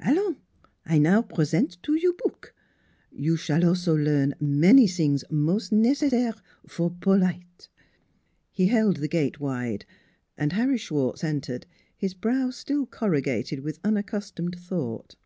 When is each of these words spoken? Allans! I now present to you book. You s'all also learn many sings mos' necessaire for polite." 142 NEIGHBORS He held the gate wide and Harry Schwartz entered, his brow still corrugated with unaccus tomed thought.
Allans! 0.00 0.38
I 0.86 0.96
now 0.98 1.20
present 1.20 1.76
to 1.82 1.94
you 1.94 2.14
book. 2.14 2.54
You 3.12 3.36
s'all 3.36 3.66
also 3.66 3.94
learn 3.94 4.34
many 4.40 4.86
sings 4.86 5.24
mos' 5.30 5.70
necessaire 5.70 6.32
for 6.66 6.88
polite." 6.88 7.68
142 8.56 8.56
NEIGHBORS 8.56 8.56
He 8.56 8.66
held 8.68 8.96
the 8.96 9.08
gate 9.08 9.40
wide 9.40 9.84
and 10.38 10.52
Harry 10.54 10.78
Schwartz 10.78 11.22
entered, 11.22 11.66
his 11.98 12.14
brow 12.14 12.48
still 12.48 12.86
corrugated 12.86 13.60
with 13.60 13.82
unaccus 13.82 14.34
tomed 14.34 14.58
thought. 14.58 15.16